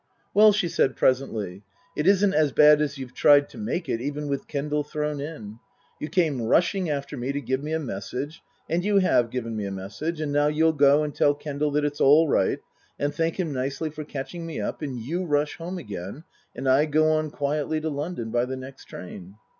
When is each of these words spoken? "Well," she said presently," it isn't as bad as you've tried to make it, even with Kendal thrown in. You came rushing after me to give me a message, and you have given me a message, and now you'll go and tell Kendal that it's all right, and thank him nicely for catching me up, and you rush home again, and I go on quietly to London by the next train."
"Well," 0.33 0.51
she 0.51 0.67
said 0.67 0.95
presently," 0.95 1.61
it 1.95 2.07
isn't 2.07 2.33
as 2.33 2.51
bad 2.51 2.81
as 2.81 2.97
you've 2.97 3.13
tried 3.13 3.47
to 3.49 3.59
make 3.59 3.87
it, 3.87 4.01
even 4.01 4.27
with 4.29 4.47
Kendal 4.47 4.83
thrown 4.83 5.19
in. 5.21 5.59
You 5.99 6.09
came 6.09 6.41
rushing 6.41 6.89
after 6.89 7.15
me 7.15 7.31
to 7.31 7.39
give 7.39 7.61
me 7.61 7.71
a 7.71 7.79
message, 7.79 8.41
and 8.67 8.83
you 8.83 8.97
have 8.97 9.29
given 9.29 9.55
me 9.55 9.65
a 9.67 9.71
message, 9.71 10.19
and 10.19 10.31
now 10.31 10.47
you'll 10.47 10.73
go 10.73 11.03
and 11.03 11.13
tell 11.13 11.35
Kendal 11.35 11.69
that 11.73 11.85
it's 11.85 12.01
all 12.01 12.27
right, 12.27 12.57
and 12.97 13.13
thank 13.13 13.39
him 13.39 13.53
nicely 13.53 13.91
for 13.91 14.03
catching 14.03 14.43
me 14.43 14.59
up, 14.59 14.81
and 14.81 14.97
you 14.99 15.23
rush 15.23 15.57
home 15.57 15.77
again, 15.77 16.23
and 16.55 16.67
I 16.67 16.85
go 16.87 17.11
on 17.11 17.29
quietly 17.29 17.79
to 17.81 17.89
London 17.91 18.31
by 18.31 18.45
the 18.45 18.57
next 18.57 18.85
train." 18.85 19.35